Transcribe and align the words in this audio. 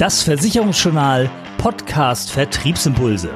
Das 0.00 0.22
Versicherungsjournal 0.22 1.30
Podcast 1.58 2.30
Vertriebsimpulse. 2.30 3.34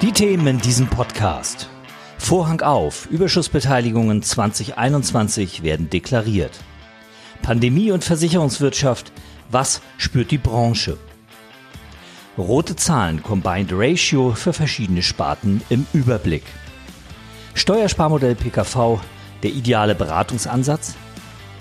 Die 0.00 0.12
Themen 0.12 0.46
in 0.46 0.58
diesem 0.60 0.86
Podcast. 0.86 1.68
Vorhang 2.16 2.60
auf, 2.60 3.06
Überschussbeteiligungen 3.06 4.22
2021 4.22 5.64
werden 5.64 5.90
deklariert. 5.90 6.60
Pandemie 7.42 7.90
und 7.90 8.04
Versicherungswirtschaft, 8.04 9.10
was 9.50 9.82
spürt 9.98 10.30
die 10.30 10.38
Branche? 10.38 10.96
Rote 12.38 12.76
Zahlen 12.76 13.20
Combined 13.20 13.72
Ratio 13.72 14.30
für 14.30 14.52
verschiedene 14.52 15.02
Sparten 15.02 15.60
im 15.70 15.88
Überblick. 15.92 16.44
Steuersparmodell 17.54 18.36
PKV, 18.36 19.00
der 19.44 19.52
ideale 19.52 19.94
Beratungsansatz 19.94 20.94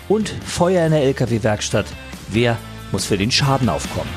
und 0.09 0.29
Feuer 0.29 0.85
in 0.85 0.93
der 0.93 1.03
Lkw-Werkstatt, 1.03 1.85
wer 2.29 2.57
muss 2.91 3.05
für 3.05 3.17
den 3.17 3.29
Schaden 3.29 3.69
aufkommen. 3.69 4.09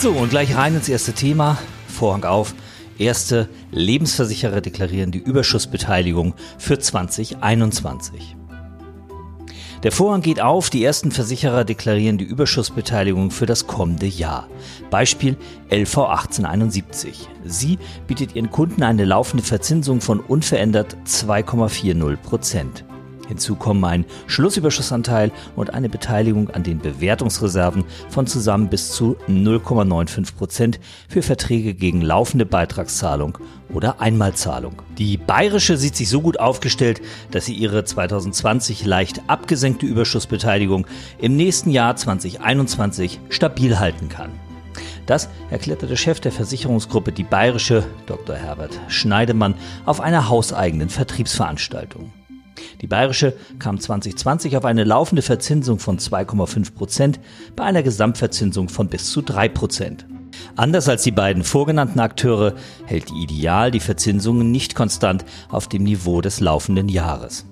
So, 0.00 0.12
und 0.12 0.30
gleich 0.30 0.56
rein 0.56 0.76
ins 0.76 0.88
erste 0.88 1.12
Thema. 1.12 1.58
Vorhang 1.88 2.24
auf. 2.24 2.54
Erste 2.98 3.48
Lebensversicherer 3.70 4.60
deklarieren 4.60 5.10
die 5.10 5.18
Überschussbeteiligung 5.18 6.34
für 6.56 6.78
2021. 6.78 8.36
Der 9.84 9.92
Vorhang 9.92 10.22
geht 10.22 10.40
auf, 10.40 10.70
die 10.70 10.82
ersten 10.82 11.12
Versicherer 11.12 11.64
deklarieren 11.64 12.18
die 12.18 12.24
Überschussbeteiligung 12.24 13.30
für 13.30 13.46
das 13.46 13.68
kommende 13.68 14.06
Jahr. 14.06 14.48
Beispiel 14.90 15.36
LV 15.70 15.98
1871. 15.98 17.28
Sie 17.44 17.78
bietet 18.08 18.34
ihren 18.34 18.50
Kunden 18.50 18.82
eine 18.82 19.04
laufende 19.04 19.44
Verzinsung 19.44 20.00
von 20.00 20.18
unverändert 20.18 20.96
2,40 21.06 22.16
Prozent. 22.16 22.84
Hinzu 23.28 23.56
kommen 23.56 23.84
ein 23.84 24.06
Schlussüberschussanteil 24.26 25.30
und 25.54 25.74
eine 25.74 25.88
Beteiligung 25.88 26.50
an 26.50 26.62
den 26.62 26.78
Bewertungsreserven 26.78 27.84
von 28.08 28.26
zusammen 28.26 28.68
bis 28.68 28.90
zu 28.90 29.16
0,95 29.28 30.34
Prozent 30.34 30.80
für 31.08 31.22
Verträge 31.22 31.74
gegen 31.74 32.00
laufende 32.00 32.46
Beitragszahlung 32.46 33.38
oder 33.72 34.00
Einmalzahlung. 34.00 34.82
Die 34.96 35.18
Bayerische 35.18 35.76
sieht 35.76 35.94
sich 35.94 36.08
so 36.08 36.22
gut 36.22 36.40
aufgestellt, 36.40 37.02
dass 37.30 37.44
sie 37.44 37.54
ihre 37.54 37.84
2020 37.84 38.86
leicht 38.86 39.20
abgesenkte 39.26 39.84
Überschussbeteiligung 39.84 40.86
im 41.18 41.36
nächsten 41.36 41.70
Jahr 41.70 41.96
2021 41.96 43.20
stabil 43.28 43.78
halten 43.78 44.08
kann. 44.08 44.30
Das 45.04 45.28
erklärte 45.50 45.86
der 45.86 45.96
Chef 45.96 46.20
der 46.20 46.32
Versicherungsgruppe 46.32 47.12
Die 47.12 47.24
Bayerische, 47.24 47.84
Dr. 48.06 48.36
Herbert 48.36 48.78
Schneidemann, 48.88 49.54
auf 49.86 50.00
einer 50.00 50.28
hauseigenen 50.28 50.90
Vertriebsveranstaltung. 50.90 52.12
Die 52.80 52.86
Bayerische 52.86 53.34
kam 53.58 53.78
2020 53.78 54.56
auf 54.56 54.64
eine 54.64 54.84
laufende 54.84 55.22
Verzinsung 55.22 55.78
von 55.78 55.98
2,5 55.98 56.74
Prozent 56.74 57.20
bei 57.56 57.64
einer 57.64 57.82
Gesamtverzinsung 57.82 58.68
von 58.68 58.88
bis 58.88 59.10
zu 59.10 59.22
3 59.22 59.48
Prozent. 59.48 60.06
Anders 60.56 60.88
als 60.88 61.02
die 61.02 61.10
beiden 61.10 61.44
vorgenannten 61.44 62.00
Akteure 62.00 62.54
hält 62.86 63.10
die 63.10 63.22
Ideal 63.22 63.70
die 63.70 63.80
Verzinsungen 63.80 64.50
nicht 64.50 64.74
konstant 64.74 65.24
auf 65.48 65.68
dem 65.68 65.84
Niveau 65.84 66.20
des 66.20 66.40
laufenden 66.40 66.88
Jahres. 66.88 67.46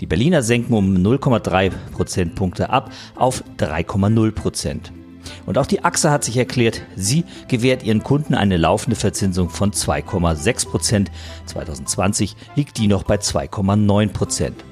Die 0.00 0.06
Berliner 0.06 0.42
senken 0.42 0.74
um 0.74 0.94
0,3 0.94 1.72
Prozentpunkte 1.92 2.70
ab 2.70 2.90
auf 3.16 3.42
3,0 3.58 4.32
Prozent. 4.32 4.92
Und 5.46 5.58
auch 5.58 5.66
die 5.66 5.84
AXA 5.84 6.10
hat 6.10 6.24
sich 6.24 6.36
erklärt, 6.36 6.82
sie 6.96 7.24
gewährt 7.48 7.82
ihren 7.82 8.02
Kunden 8.02 8.34
eine 8.34 8.56
laufende 8.56 8.96
Verzinsung 8.96 9.50
von 9.50 9.72
2,6 9.72 10.68
Prozent. 10.68 11.10
2020 11.46 12.36
liegt 12.56 12.78
die 12.78 12.86
noch 12.86 13.02
bei 13.02 13.16
2,9 13.16 14.08
Prozent. 14.08 14.64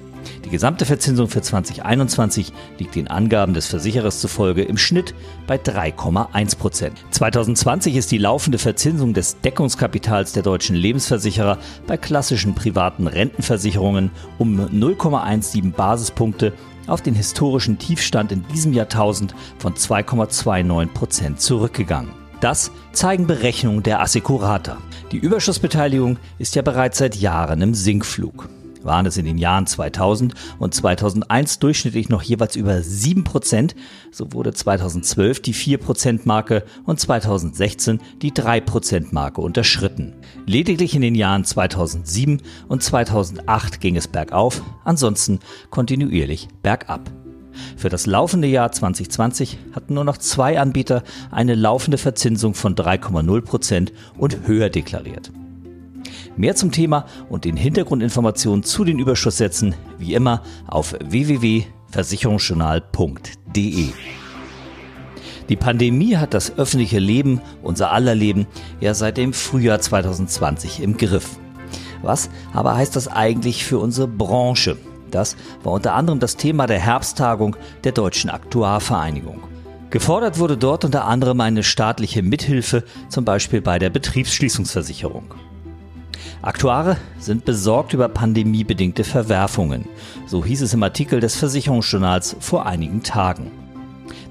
Die 0.45 0.51
gesamte 0.51 0.85
Verzinsung 0.85 1.29
für 1.29 1.43
2021 1.43 2.53
liegt 2.79 2.95
den 2.95 3.09
Angaben 3.09 3.55
des 3.55 3.67
Versicherers 3.67 4.21
zufolge 4.21 4.63
im 4.63 4.77
Schnitt 4.77 5.15
bei 5.47 5.57
3,1 5.57 6.57
Prozent. 6.57 7.05
2020 7.11 7.97
ist 7.97 8.11
die 8.11 8.19
laufende 8.19 8.59
Verzinsung 8.59 9.15
des 9.15 9.41
Deckungskapitals 9.41 10.33
der 10.33 10.43
deutschen 10.43 10.77
Lebensversicherer 10.77 11.59
bei 11.87 11.97
klassischen 11.97 12.55
privaten 12.55 13.07
Rentenversicherungen 13.07 14.11
um 14.39 14.61
0,17 14.61 15.73
Basispunkte 15.73 16.53
auf 16.87 17.03
den 17.03 17.15
historischen 17.15 17.79
Tiefstand 17.79 18.33
in 18.33 18.47
diesem 18.49 18.73
Jahrtausend 18.73 19.35
von 19.59 19.75
2,29 19.75 20.87
Prozent 20.93 21.41
zurückgegangen. 21.41 22.13
Das 22.41 22.71
zeigen 22.93 23.27
Berechnungen 23.27 23.83
der 23.83 24.01
Assecurata. 24.01 24.79
Die 25.13 25.19
Überschussbeteiligung 25.19 26.19
ist 26.39 26.55
ja 26.55 26.63
bereits 26.63 26.99
seit 26.99 27.17
Jahren 27.17 27.63
im 27.63 27.75
Sinkflug 27.75 28.49
waren 28.85 29.07
es 29.07 29.17
in 29.17 29.25
den 29.25 29.39
Jahren 29.39 29.67
2000 29.67 30.35
und 30.59 30.75
2001 30.75 31.59
durchschnittlich 31.59 32.09
noch 32.09 32.23
jeweils 32.23 32.57
über 32.57 32.83
7 32.83 33.25
Prozent. 33.25 33.75
So 34.11 34.33
wurde 34.33 34.53
2012 34.53 35.41
die 35.41 35.53
4 35.53 35.79
Prozent 35.79 36.27
Marke 36.27 36.65
und 36.85 37.01
2016 37.01 38.01
die 38.21 38.33
3 38.33 38.61
Prozent 38.61 39.13
Marke 39.13 39.41
unterschritten. 39.41 40.15
Lediglich 40.47 40.95
in 40.95 41.03
den 41.03 41.15
Jahren 41.15 41.45
2007 41.45 42.43
und 42.69 42.83
2008 42.83 43.81
ging 43.81 43.97
es 43.97 44.09
bergauf, 44.09 44.63
ansonsten 44.85 45.41
kontinuierlich 45.71 46.49
bergab. 46.63 47.11
Für 47.77 47.89
das 47.89 48.07
laufende 48.07 48.49
Jahr 48.49 48.73
2020 48.73 49.59
hatten 49.73 49.95
nur 49.95 50.05
noch 50.05 50.17
zwei 50.17 50.59
Anbieter 50.59 51.03
eine 51.31 51.55
laufende 51.55 51.99
Verzinsung 51.99 52.55
von 52.55 52.75
3,0 52.75 53.41
Prozent 53.43 53.93
und 54.17 54.47
höher 54.47 54.71
deklariert. 54.71 55.31
Mehr 56.37 56.57
zum 56.57 56.73
Thema 56.73 57.07
und 57.29 57.45
den 57.45 57.57
Hintergrundinformationen 57.57 58.63
zu 58.63 58.85
den 58.85 58.99
Überschusssätzen 58.99 59.75
wie 59.99 60.15
immer 60.15 60.43
auf 60.67 60.95
www.versicherungsjournal.de. 61.01 63.89
Die 65.49 65.57
Pandemie 65.57 66.17
hat 66.17 66.35
das 66.35 66.57
öffentliche 66.57 66.99
Leben, 66.99 67.41
unser 67.63 67.93
aller 67.93 68.15
Leben, 68.15 68.47
ja 68.81 68.95
seit 68.95 69.19
dem 69.19 69.33
Frühjahr 69.33 69.81
2020 69.81 70.83
im 70.83 70.97
Griff. 70.97 71.39
Was 72.03 72.31
aber 72.53 72.77
heißt 72.77 72.97
das 72.97 73.09
eigentlich 73.09 73.65
für 73.65 73.79
unsere 73.79 74.09
Branche? 74.09 74.77
Das 75.11 75.37
war 75.63 75.73
unter 75.73 75.95
anderem 75.95 76.21
das 76.21 76.37
Thema 76.37 76.67
der 76.67 76.79
Herbsttagung 76.79 77.57
der 77.85 77.93
Deutschen 77.93 78.31
Aktuarvereinigung. 78.31 79.43
Gefordert 79.91 80.39
wurde 80.39 80.57
dort 80.57 80.87
unter 80.87 81.05
anderem 81.05 81.43
eine 81.43 81.63
staatliche 81.63 82.23
Mithilfe, 82.23 82.85
zum 83.11 83.27
Beispiel 83.27 83.61
bei 83.61 83.79
der 83.79 83.91
Betriebsschließungsversicherung. 83.91 85.35
Aktuare 86.43 86.97
sind 87.19 87.45
besorgt 87.45 87.93
über 87.93 88.09
pandemiebedingte 88.09 89.05
Verwerfungen. 89.05 89.87
So 90.27 90.45
hieß 90.45 90.63
es 90.63 90.75
im 90.75 90.83
Artikel 90.83 91.21
des 91.21 91.37
Versicherungsjournals 91.37 92.37
vor 92.41 92.67
einigen 92.67 93.03
Tagen. 93.03 93.51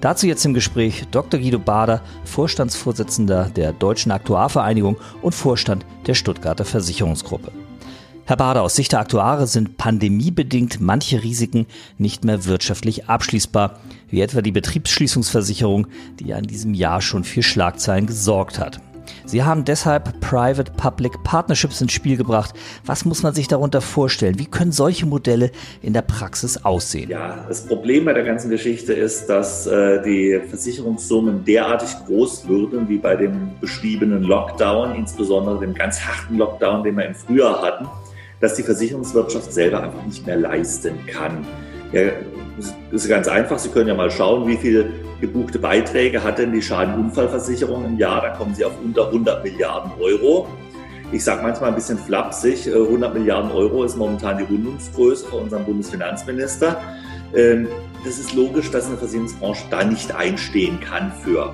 Dazu 0.02 0.26
jetzt 0.26 0.46
im 0.46 0.54
Gespräch 0.54 1.04
Dr. 1.12 1.40
Guido 1.40 1.60
Bader, 1.60 2.02
Vorstandsvorsitzender 2.24 3.52
der 3.56 3.72
Deutschen 3.72 4.12
Aktuarvereinigung 4.12 4.98
und 5.22 5.36
Vorstand 5.36 5.86
der 6.08 6.16
Stuttgarter 6.16 6.66
Versicherungsgruppe. 6.66 7.52
Herr 8.26 8.38
Bader, 8.38 8.62
aus 8.62 8.76
Sicht 8.76 8.94
der 8.94 9.00
Aktuare 9.00 9.46
sind 9.46 9.78
pandemiebedingt 9.78 10.80
manche 10.80 11.22
Risiken 11.22 11.66
nicht 11.98 12.24
mehr 12.24 12.46
wirtschaftlich 12.46 13.10
abschließbar, 13.10 13.80
wie 14.10 14.22
etwa 14.22 14.42
die 14.42 14.52
Betriebsschließungsversicherung, 14.52 15.88
die 16.20 16.28
ja 16.28 16.38
in 16.38 16.48
diesem 16.48 16.74
Jahr 16.74 17.02
schon 17.02 17.24
für 17.24 17.44
Schlagzeilen 17.44 18.08
gesorgt 18.08 18.60
hat. 18.60 18.80
Sie 19.26 19.44
haben 19.44 19.66
deshalb 19.66 20.20
Private-Public 20.22 21.24
Partnerships 21.24 21.82
ins 21.82 21.92
Spiel 21.92 22.18
gebracht. 22.18 22.54
Was 22.86 23.06
muss 23.06 23.24
man 23.24 23.34
sich 23.34 23.48
darunter 23.48 23.82
vorstellen? 23.82 24.40
Wie 24.40 24.46
können 24.46 24.72
solche 24.72 25.06
Modelle 25.06 25.52
in 25.82 25.94
der 25.94 26.02
Praxis 26.02 26.64
aussehen? 26.64 27.10
Ja, 27.10 27.46
das 27.48 27.66
Problem 27.66 28.06
bei 28.06 28.14
der 28.14 28.24
ganzen 28.24 28.50
Geschichte 28.50 28.94
ist, 28.94 29.28
dass 29.28 29.68
äh, 29.68 30.02
die 30.04 30.42
Versicherungssummen 30.48 31.46
derartig 31.46 31.90
groß 32.08 32.48
würden 32.48 32.90
wie 32.90 32.98
bei 32.98 33.16
dem 33.16 33.52
beschriebenen 33.60 34.24
Lockdown, 34.24 34.96
insbesondere 34.96 35.60
dem 35.60 35.74
ganz 35.74 36.02
harten 36.02 36.38
Lockdown, 36.38 36.84
den 36.84 36.98
wir 36.98 37.06
im 37.06 37.16
Frühjahr 37.16 37.62
hatten, 37.62 37.88
dass 38.40 38.56
die 38.56 38.64
Versicherungswirtschaft 38.64 39.54
selber 39.54 39.84
einfach 39.84 40.04
nicht 40.06 40.26
mehr 40.26 40.38
leisten 40.38 41.06
kann. 41.06 41.46
Ja, 41.92 42.12
das 42.92 43.04
ist 43.04 43.10
ganz 43.10 43.28
einfach. 43.28 43.60
Sie 43.60 43.70
können 43.70 43.88
ja 43.88 43.96
mal 43.96 44.12
schauen, 44.12 44.48
wie 44.48 44.58
viel 44.58 44.94
gebuchte 45.20 45.60
Beiträge 45.60 46.24
hat 46.24 46.38
denn 46.40 46.52
die 46.52 46.62
Schadenunfallversicherung 46.62 47.86
im 47.86 47.98
Jahr? 47.98 48.22
Da 48.22 48.30
kommen 48.30 48.56
Sie 48.56 48.66
auf 48.66 48.74
unter 48.84 49.08
100 49.08 49.44
Milliarden 49.44 49.92
Euro. 50.00 50.48
Ich 51.12 51.24
sage 51.24 51.44
manchmal 51.44 51.70
ein 51.70 51.76
bisschen 51.76 51.98
flapsig, 51.98 52.68
100 52.68 53.12
äh, 53.16 53.20
Milliarden 53.20 53.52
Euro 53.52 53.84
ist 53.84 53.98
momentan 53.98 54.38
die 54.38 54.46
Rundungsgröße 54.46 55.26
von 55.28 55.44
unserem 55.44 55.66
Bundesfinanzminister. 55.66 56.82
Ähm, 57.36 57.68
das 58.06 58.18
ist 58.18 58.34
logisch, 58.34 58.72
dass 58.72 58.88
eine 58.88 58.98
Versicherungsbranche 58.98 59.66
da 59.70 59.84
nicht 59.84 60.16
einstehen 60.16 60.80
kann 60.80 61.12
für. 61.12 61.54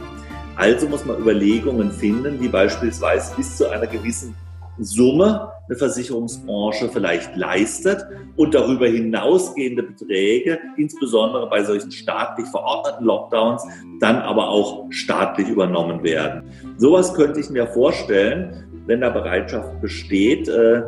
Also 0.55 0.87
muss 0.87 1.05
man 1.05 1.17
Überlegungen 1.17 1.91
finden, 1.91 2.39
wie 2.39 2.47
beispielsweise 2.47 3.35
bis 3.35 3.57
zu 3.57 3.69
einer 3.69 3.87
gewissen 3.87 4.35
Summe 4.79 5.51
eine 5.67 5.77
Versicherungsbranche 5.77 6.89
vielleicht 6.89 7.35
leistet 7.35 8.05
und 8.35 8.53
darüber 8.53 8.87
hinausgehende 8.87 9.83
Beträge, 9.83 10.59
insbesondere 10.77 11.49
bei 11.49 11.63
solchen 11.63 11.91
staatlich 11.91 12.47
verordneten 12.47 13.05
Lockdowns, 13.05 13.63
dann 13.99 14.17
aber 14.17 14.49
auch 14.49 14.85
staatlich 14.91 15.49
übernommen 15.49 16.03
werden. 16.03 16.43
Sowas 16.77 17.13
könnte 17.13 17.39
ich 17.39 17.49
mir 17.49 17.67
vorstellen, 17.67 18.63
wenn 18.85 19.01
da 19.01 19.09
Bereitschaft 19.09 19.81
besteht, 19.81 20.47
äh, 20.47 20.83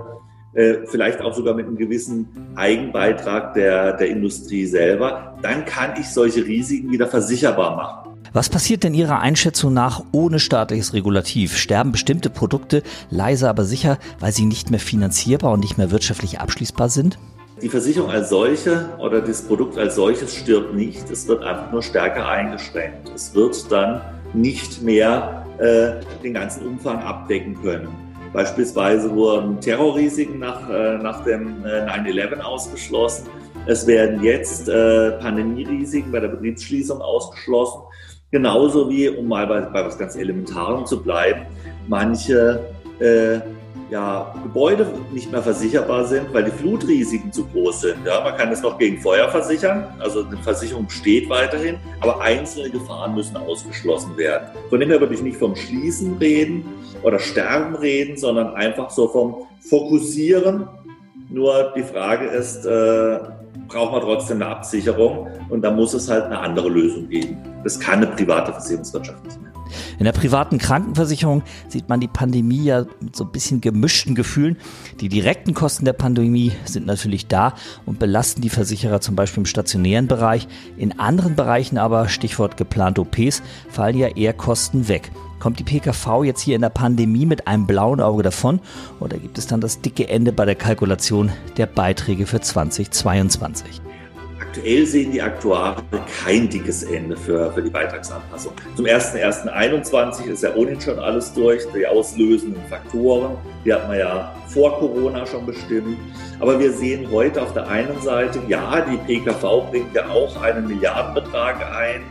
äh, 0.53 0.87
vielleicht 0.87 1.21
auch 1.21 1.33
sogar 1.33 1.53
mit 1.53 1.67
einem 1.67 1.77
gewissen 1.77 2.53
Eigenbeitrag 2.55 3.53
der, 3.53 3.97
der 3.97 4.07
Industrie 4.09 4.65
selber, 4.65 5.37
dann 5.41 5.65
kann 5.65 5.91
ich 5.99 6.09
solche 6.09 6.45
Risiken 6.45 6.91
wieder 6.91 7.07
versicherbar 7.07 7.75
machen. 7.75 8.08
Was 8.31 8.49
passiert 8.49 8.83
denn 8.83 8.93
Ihrer 8.93 9.19
Einschätzung 9.19 9.73
nach 9.73 10.03
ohne 10.11 10.39
staatliches 10.39 10.93
Regulativ? 10.93 11.57
Sterben 11.57 11.91
bestimmte 11.91 12.29
Produkte 12.29 12.83
leise 13.09 13.49
aber 13.49 13.65
sicher, 13.65 13.97
weil 14.19 14.31
sie 14.31 14.45
nicht 14.45 14.69
mehr 14.69 14.79
finanzierbar 14.79 15.53
und 15.53 15.61
nicht 15.61 15.79
mehr 15.79 15.89
wirtschaftlich 15.89 16.39
abschließbar 16.39 16.89
sind? 16.89 17.17
Die 17.61 17.69
Versicherung 17.69 18.11
als 18.11 18.29
solche 18.29 18.87
oder 18.99 19.19
das 19.19 19.41
Produkt 19.41 19.77
als 19.77 19.95
solches 19.95 20.35
stirbt 20.35 20.75
nicht. 20.75 21.09
Es 21.09 21.27
wird 21.27 21.43
einfach 21.43 21.71
nur 21.71 21.81
stärker 21.81 22.27
eingeschränkt. 22.27 23.09
Es 23.15 23.33
wird 23.33 23.69
dann 23.71 24.01
nicht 24.33 24.81
mehr 24.83 25.45
äh, 25.57 26.21
den 26.23 26.35
ganzen 26.35 26.67
Umfang 26.67 26.99
abdecken 26.99 27.59
können. 27.61 27.89
Beispielsweise 28.31 29.13
wurden 29.13 29.59
Terrorrisiken 29.59 30.37
nach, 30.39 30.69
äh, 30.69 30.99
nach 30.99 31.23
dem 31.23 31.65
äh, 31.65 31.81
9-11 31.87 32.39
ausgeschlossen. 32.41 33.25
Es 33.65 33.87
werden 33.87 34.23
jetzt 34.23 34.69
äh, 34.69 35.11
Pandemierisiken 35.13 36.11
bei 36.11 36.19
der 36.19 36.29
Betriebsschließung 36.29 37.01
ausgeschlossen. 37.01 37.81
Genauso 38.31 38.89
wie, 38.89 39.09
um 39.09 39.27
mal 39.27 39.47
bei, 39.47 39.61
bei 39.61 39.85
was 39.85 39.97
ganz 39.97 40.15
Elementarem 40.15 40.85
zu 40.85 41.01
bleiben, 41.01 41.45
manche 41.87 42.59
äh, 42.99 43.39
ja, 43.89 44.33
Gebäude 44.43 44.87
nicht 45.11 45.31
mehr 45.31 45.41
versicherbar 45.41 46.05
sind, 46.05 46.31
weil 46.33 46.43
die 46.43 46.51
Flutrisiken 46.51 47.31
zu 47.31 47.45
groß 47.47 47.81
sind. 47.81 48.05
Ja, 48.05 48.21
man 48.21 48.35
kann 48.37 48.51
es 48.51 48.61
noch 48.61 48.77
gegen 48.77 49.01
Feuer 49.01 49.29
versichern, 49.29 49.87
also 49.99 50.25
eine 50.25 50.37
Versicherung 50.37 50.85
besteht 50.85 51.27
weiterhin, 51.29 51.77
aber 52.01 52.21
einzelne 52.21 52.69
Gefahren 52.69 53.15
müssen 53.15 53.35
ausgeschlossen 53.37 54.15
werden. 54.15 54.49
Von 54.69 54.79
dem 54.79 54.89
her 54.89 54.99
würde 54.99 55.15
ich 55.15 55.21
nicht 55.21 55.37
vom 55.37 55.55
Schließen 55.55 56.17
reden 56.17 56.65
oder 57.01 57.17
Sterben 57.17 57.75
reden, 57.75 58.15
sondern 58.17 58.53
einfach 58.53 58.91
so 58.91 59.07
vom 59.07 59.47
Fokussieren. 59.61 60.67
Nur 61.29 61.73
die 61.75 61.83
Frage 61.83 62.25
ist, 62.27 62.65
äh, 62.65 63.19
braucht 63.69 63.93
man 63.93 64.01
trotzdem 64.01 64.41
eine 64.41 64.47
Absicherung 64.47 65.27
und 65.49 65.61
da 65.61 65.71
muss 65.71 65.93
es 65.93 66.09
halt 66.09 66.25
eine 66.25 66.39
andere 66.39 66.69
Lösung 66.69 67.07
geben. 67.07 67.37
Das 67.63 67.79
kann 67.79 68.03
eine 68.03 68.07
private 68.07 68.51
Versicherungswirtschaft 68.51 69.23
nicht 69.25 69.41
mehr. 69.41 69.48
In 69.97 70.05
der 70.05 70.11
privaten 70.11 70.57
Krankenversicherung 70.57 71.43
sieht 71.67 71.89
man 71.89 71.99
die 71.99 72.07
Pandemie 72.07 72.63
ja 72.63 72.85
mit 72.99 73.15
so 73.15 73.23
ein 73.23 73.31
bisschen 73.31 73.61
gemischten 73.61 74.15
Gefühlen. 74.15 74.57
Die 74.99 75.09
direkten 75.09 75.53
Kosten 75.53 75.85
der 75.85 75.93
Pandemie 75.93 76.51
sind 76.65 76.85
natürlich 76.85 77.27
da 77.27 77.53
und 77.85 77.99
belasten 77.99 78.41
die 78.41 78.49
Versicherer 78.49 79.01
zum 79.01 79.15
Beispiel 79.15 79.41
im 79.41 79.45
stationären 79.45 80.07
Bereich. 80.07 80.47
In 80.77 80.99
anderen 80.99 81.35
Bereichen 81.35 81.77
aber, 81.77 82.09
Stichwort 82.09 82.57
geplante 82.57 83.01
OPs, 83.01 83.41
fallen 83.69 83.97
ja 83.97 84.07
eher 84.07 84.33
Kosten 84.33 84.87
weg. 84.87 85.11
Kommt 85.39 85.59
die 85.59 85.63
PKV 85.63 86.23
jetzt 86.23 86.41
hier 86.41 86.55
in 86.55 86.61
der 86.61 86.69
Pandemie 86.69 87.25
mit 87.25 87.47
einem 87.47 87.65
blauen 87.65 88.01
Auge 88.01 88.23
davon 88.23 88.59
oder 88.99 89.17
gibt 89.17 89.37
es 89.37 89.47
dann 89.47 89.61
das 89.61 89.79
dicke 89.79 90.09
Ende 90.09 90.33
bei 90.33 90.45
der 90.45 90.55
Kalkulation 90.55 91.31
der 91.57 91.65
Beiträge 91.65 92.25
für 92.25 92.41
2022? 92.41 93.81
Aktuell 94.49 94.83
sehen 94.87 95.11
die 95.11 95.21
Aktuare 95.21 95.75
kein 96.23 96.49
dickes 96.49 96.81
Ende 96.81 97.15
für, 97.15 97.53
für 97.53 97.61
die 97.61 97.69
Beitragsanpassung. 97.69 98.51
Zum 98.75 98.83
01.01.21 98.83 100.25
ist 100.25 100.41
ja 100.41 100.55
ohnehin 100.55 100.81
schon 100.81 100.97
alles 100.97 101.31
durch, 101.33 101.61
die 101.71 101.85
auslösenden 101.85 102.63
Faktoren. 102.67 103.37
Die 103.63 103.71
hat 103.71 103.87
man 103.87 103.99
ja 103.99 104.33
vor 104.47 104.79
Corona 104.79 105.23
schon 105.27 105.45
bestimmt. 105.45 105.99
Aber 106.39 106.59
wir 106.59 106.73
sehen 106.73 107.11
heute 107.11 107.43
auf 107.43 107.53
der 107.53 107.67
einen 107.67 108.01
Seite, 108.01 108.41
ja, 108.47 108.81
die 108.81 108.97
PKV 108.97 109.69
bringt 109.69 109.93
ja 109.93 110.09
auch 110.09 110.41
einen 110.41 110.67
Milliardenbetrag 110.67 111.57
ein 111.71 112.01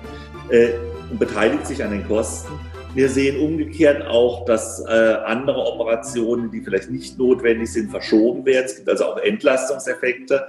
äh, 0.50 0.74
und 1.10 1.18
beteiligt 1.18 1.66
sich 1.66 1.82
an 1.82 1.90
den 1.90 2.06
Kosten. 2.06 2.52
Wir 2.94 3.08
sehen 3.10 3.38
umgekehrt 3.40 4.06
auch, 4.06 4.44
dass 4.44 4.80
äh, 4.80 5.16
andere 5.24 5.60
Operationen, 5.60 6.50
die 6.50 6.62
vielleicht 6.62 6.90
nicht 6.90 7.18
notwendig 7.18 7.70
sind, 7.72 7.90
verschoben 7.90 8.44
werden. 8.46 8.64
Es 8.64 8.76
gibt 8.76 8.88
also 8.88 9.04
auch 9.04 9.18
Entlastungseffekte. 9.18 10.46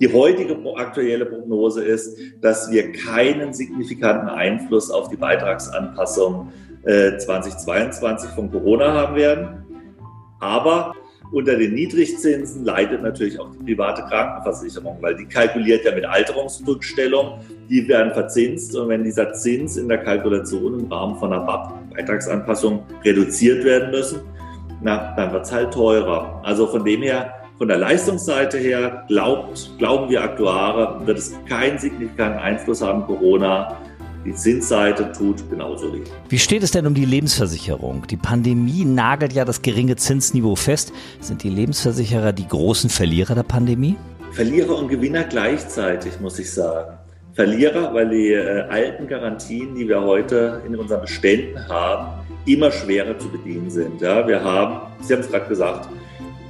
Die 0.00 0.12
heutige 0.12 0.56
aktuelle 0.76 1.26
Prognose 1.26 1.84
ist, 1.84 2.16
dass 2.40 2.70
wir 2.70 2.92
keinen 2.92 3.52
signifikanten 3.52 4.28
Einfluss 4.28 4.90
auf 4.90 5.08
die 5.08 5.16
Beitragsanpassung 5.16 6.52
äh, 6.84 7.18
2022 7.18 8.30
von 8.30 8.50
Corona 8.50 8.94
haben 8.94 9.16
werden. 9.16 9.64
Aber 10.38 10.94
unter 11.32 11.56
den 11.56 11.74
Niedrigzinsen 11.74 12.64
leidet 12.64 13.02
natürlich 13.02 13.38
auch 13.38 13.50
die 13.52 13.74
private 13.74 14.02
Krankenversicherung, 14.02 14.98
weil 15.00 15.16
die 15.16 15.26
kalkuliert 15.26 15.84
ja 15.84 15.94
mit 15.94 16.04
Alterungsrückstellung. 16.04 17.40
Die 17.68 17.86
werden 17.86 18.12
verzinst 18.12 18.74
und 18.76 18.88
wenn 18.88 19.04
dieser 19.04 19.32
Zins 19.34 19.76
in 19.76 19.88
der 19.88 19.98
Kalkulation 19.98 20.80
im 20.80 20.92
Rahmen 20.92 21.16
von 21.18 21.32
einer 21.32 21.46
Beitragsanpassung 22.00 22.82
reduziert 23.04 23.64
werden 23.64 23.90
müssen, 23.90 24.20
na, 24.82 25.14
dann 25.16 25.32
wird 25.32 25.44
es 25.44 25.52
halt 25.52 25.72
teurer. 25.72 26.40
Also 26.42 26.66
von 26.66 26.84
dem 26.84 27.02
her, 27.02 27.32
von 27.58 27.68
der 27.68 27.78
Leistungsseite 27.78 28.58
her, 28.58 29.04
glaubt, 29.08 29.70
glauben 29.78 30.10
wir 30.10 30.22
Aktuare, 30.22 31.06
wird 31.06 31.18
es 31.18 31.34
keinen 31.46 31.78
signifikanten 31.78 32.40
Einfluss 32.40 32.80
haben, 32.80 33.04
Corona 33.04 33.76
die 34.22 34.34
Zinsseite 34.34 35.12
tut 35.12 35.48
genauso 35.48 35.94
weh. 35.94 36.02
Wie 36.28 36.38
steht 36.38 36.62
es 36.62 36.72
denn 36.72 36.86
um 36.86 36.92
die 36.92 37.06
Lebensversicherung? 37.06 38.06
Die 38.06 38.18
Pandemie 38.18 38.84
nagelt 38.84 39.32
ja 39.32 39.46
das 39.46 39.62
geringe 39.62 39.96
Zinsniveau 39.96 40.56
fest. 40.56 40.92
Sind 41.20 41.42
die 41.42 41.48
Lebensversicherer 41.48 42.34
die 42.34 42.46
großen 42.46 42.90
Verlierer 42.90 43.34
der 43.34 43.44
Pandemie? 43.44 43.96
Verlierer 44.32 44.76
und 44.76 44.88
Gewinner 44.88 45.24
gleichzeitig, 45.24 46.20
muss 46.20 46.38
ich 46.38 46.52
sagen. 46.52 46.99
Verlierer, 47.34 47.94
weil 47.94 48.08
die 48.08 48.32
äh, 48.32 48.62
alten 48.68 49.06
Garantien, 49.06 49.74
die 49.74 49.88
wir 49.88 50.02
heute 50.02 50.62
in 50.66 50.76
unseren 50.76 51.02
Beständen 51.02 51.68
haben, 51.68 52.08
immer 52.46 52.70
schwerer 52.70 53.18
zu 53.18 53.28
bedienen 53.28 53.70
sind. 53.70 54.00
Ja, 54.00 54.26
wir 54.26 54.42
haben, 54.42 54.80
Sie 55.00 55.14
haben 55.14 55.20
es 55.20 55.30
gerade 55.30 55.46
gesagt, 55.46 55.88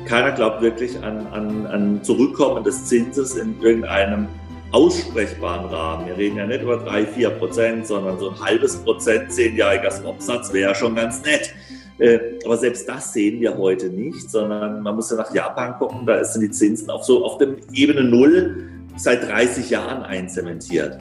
keiner 0.06 0.32
glaubt 0.32 0.62
wirklich 0.62 0.96
an, 1.02 1.26
an, 1.32 1.66
an 1.66 2.02
Zurückkommen 2.02 2.64
des 2.64 2.86
Zinses 2.86 3.36
in 3.36 3.60
irgendeinem 3.60 4.26
aussprechbaren 4.72 5.66
Rahmen. 5.66 6.06
Wir 6.06 6.16
reden 6.16 6.36
ja 6.36 6.46
nicht 6.46 6.62
über 6.62 6.78
drei, 6.78 7.04
vier 7.04 7.30
Prozent, 7.30 7.86
sondern 7.86 8.18
so 8.18 8.30
ein 8.30 8.40
halbes 8.40 8.76
Prozent 8.76 9.32
zehnjähriger 9.32 9.90
Swapsatz 9.90 10.52
wäre 10.52 10.70
ja 10.70 10.74
schon 10.74 10.94
ganz 10.94 11.22
nett. 11.24 11.52
Äh, 11.98 12.18
aber 12.44 12.56
selbst 12.56 12.88
das 12.88 13.12
sehen 13.12 13.40
wir 13.40 13.58
heute 13.58 13.88
nicht, 13.88 14.30
sondern 14.30 14.82
man 14.82 14.94
muss 14.94 15.10
ja 15.10 15.16
nach 15.16 15.34
Japan 15.34 15.74
gucken, 15.78 16.06
da 16.06 16.24
sind 16.24 16.42
die 16.42 16.50
Zinsen 16.50 16.88
auf 16.88 17.04
so 17.04 17.24
auf 17.24 17.36
der 17.38 17.48
Ebene 17.72 18.04
Null 18.04 18.70
seit 19.02 19.28
30 19.28 19.70
Jahren 19.70 20.02
einzementiert. 20.02 20.98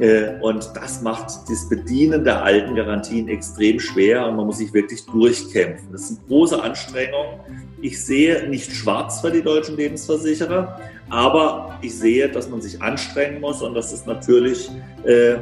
Äh, 0.00 0.38
und 0.40 0.70
das 0.74 1.02
macht 1.02 1.26
das 1.48 1.68
Bedienen 1.68 2.24
der 2.24 2.42
alten 2.42 2.74
Garantien 2.74 3.28
extrem 3.28 3.80
schwer 3.80 4.26
und 4.26 4.36
man 4.36 4.46
muss 4.46 4.58
sich 4.58 4.72
wirklich 4.72 5.04
durchkämpfen. 5.06 5.88
Das 5.90 6.02
ist 6.02 6.18
eine 6.18 6.28
große 6.28 6.62
Anstrengung. 6.62 7.40
Ich 7.80 8.04
sehe 8.04 8.48
nicht 8.48 8.72
schwarz 8.72 9.20
für 9.20 9.30
die 9.30 9.42
deutschen 9.42 9.76
Lebensversicherer, 9.76 10.80
aber 11.10 11.78
ich 11.82 11.96
sehe, 11.96 12.28
dass 12.28 12.48
man 12.48 12.60
sich 12.60 12.80
anstrengen 12.80 13.40
muss 13.40 13.62
und 13.62 13.74
dass 13.74 13.92
es 13.92 14.06
natürlich 14.06 14.70
äh, 15.04 15.36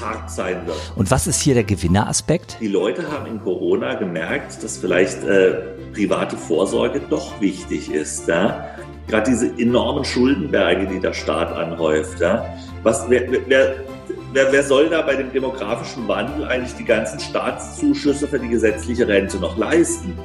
hart 0.00 0.30
sein 0.30 0.66
wird. 0.66 0.92
Und 0.96 1.10
was 1.10 1.26
ist 1.26 1.40
hier 1.40 1.54
der 1.54 1.64
Gewinneraspekt? 1.64 2.58
Die 2.60 2.68
Leute 2.68 3.10
haben 3.10 3.26
in 3.26 3.40
Corona 3.40 3.94
gemerkt, 3.94 4.62
dass 4.62 4.78
vielleicht 4.78 5.24
äh, 5.24 5.54
private 5.92 6.36
Vorsorge 6.36 7.00
doch 7.08 7.40
wichtig 7.40 7.90
ist. 7.90 8.28
Ja? 8.28 8.68
Gerade 9.08 9.30
diese 9.30 9.46
enormen 9.58 10.04
Schuldenberge, 10.04 10.86
die 10.86 11.00
der 11.00 11.14
Staat 11.14 11.52
anhäuft. 11.52 12.20
Ja? 12.20 12.44
Was, 12.82 13.08
wer, 13.08 13.22
wer, 13.46 13.76
wer, 14.32 14.52
wer 14.52 14.62
soll 14.62 14.90
da 14.90 15.02
bei 15.02 15.16
dem 15.16 15.32
demografischen 15.32 16.06
Wandel 16.06 16.46
eigentlich 16.46 16.74
die 16.74 16.84
ganzen 16.84 17.18
Staatszuschüsse 17.18 18.28
für 18.28 18.38
die 18.38 18.48
gesetzliche 18.48 19.08
Rente 19.08 19.38
noch 19.38 19.56
leisten? 19.56 20.16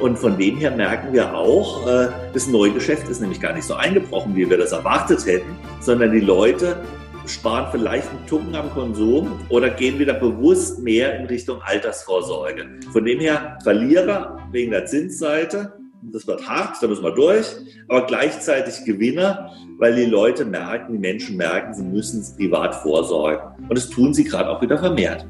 Und 0.00 0.18
von 0.18 0.36
dem 0.38 0.56
her 0.56 0.70
merken 0.70 1.12
wir 1.12 1.34
auch, 1.34 1.86
äh, 1.86 2.08
das 2.32 2.48
Neugeschäft 2.48 3.08
ist 3.08 3.20
nämlich 3.20 3.40
gar 3.40 3.52
nicht 3.52 3.64
so 3.64 3.74
eingebrochen, 3.74 4.34
wie 4.34 4.48
wir 4.48 4.58
das 4.58 4.72
erwartet 4.72 5.24
hätten, 5.26 5.56
sondern 5.80 6.10
die 6.12 6.20
Leute 6.20 6.82
sparen 7.26 7.68
vielleicht 7.70 8.08
einen 8.10 8.26
Tucken 8.26 8.54
am 8.54 8.70
Konsum 8.70 9.40
oder 9.48 9.70
gehen 9.70 9.98
wieder 9.98 10.14
bewusst 10.14 10.80
mehr 10.80 11.18
in 11.18 11.26
Richtung 11.26 11.60
Altersvorsorge. 11.62 12.66
Von 12.92 13.04
dem 13.04 13.20
her 13.20 13.58
Verlierer 13.62 14.38
wegen 14.50 14.72
der 14.72 14.86
Zinsseite, 14.86 15.72
das 16.12 16.26
wird 16.26 16.48
hart, 16.48 16.76
da 16.80 16.86
müssen 16.86 17.04
wir 17.04 17.14
durch, 17.14 17.46
aber 17.88 18.06
gleichzeitig 18.06 18.84
Gewinner, 18.84 19.50
weil 19.78 19.94
die 19.96 20.04
Leute 20.04 20.44
merken, 20.44 20.92
die 20.92 20.98
Menschen 20.98 21.36
merken, 21.36 21.74
sie 21.74 21.82
müssen 21.82 22.24
privat 22.36 22.74
vorsorgen. 22.74 23.64
Und 23.68 23.76
das 23.76 23.88
tun 23.88 24.14
sie 24.14 24.24
gerade 24.24 24.48
auch 24.50 24.62
wieder 24.62 24.78
vermehrt. 24.78 25.26